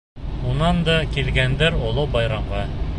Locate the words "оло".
1.91-2.11